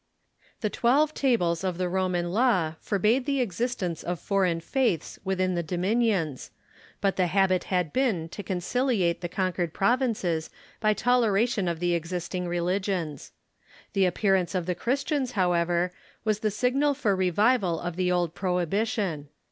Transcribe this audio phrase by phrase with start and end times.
[0.61, 5.61] The Twelve Tables of the Roman law forbade the existence of foreign faiths within the
[5.61, 6.49] dominions,
[7.01, 12.47] but the habit had been to conciliate the conquered provinces by toleration ^hi'ostmt"' ^^*^^ existing
[12.47, 13.31] religions.
[13.93, 15.91] The appearance of the Christians, however,
[16.25, 19.29] Avas the signal for revival of the old prohibition.